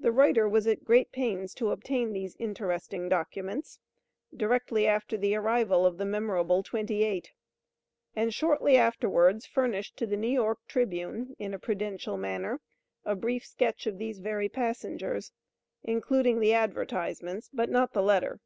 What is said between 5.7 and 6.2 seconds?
of the